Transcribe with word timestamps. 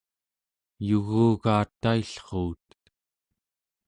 yugugaat 0.87 1.69
taillruut 1.81 2.65